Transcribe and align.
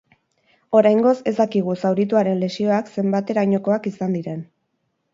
Oraingoz 0.79 1.13
ez 1.33 1.35
dakigu 1.41 1.77
zaurituaren 1.83 2.43
lesioak 2.47 2.93
zenbaterainokoak 2.99 3.91
izan 3.95 4.21
diren. 4.21 4.47